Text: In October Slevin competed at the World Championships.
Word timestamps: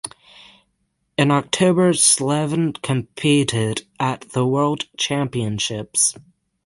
In 1.15 1.29
October 1.29 1.93
Slevin 1.93 2.73
competed 2.73 3.83
at 3.99 4.21
the 4.31 4.47
World 4.47 4.85
Championships. 4.97 6.15